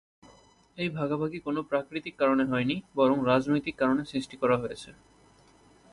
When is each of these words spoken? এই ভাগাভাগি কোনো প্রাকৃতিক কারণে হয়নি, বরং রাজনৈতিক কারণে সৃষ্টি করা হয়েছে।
এই 0.77 0.89
ভাগাভাগি 0.89 1.39
কোনো 1.39 1.59
প্রাকৃতিক 1.63 2.13
কারণে 2.17 2.43
হয়নি, 2.43 2.75
বরং 2.95 3.17
রাজনৈতিক 3.25 3.75
কারণে 3.77 4.03
সৃষ্টি 4.05 4.35
করা 4.37 4.55
হয়েছে। 4.57 4.89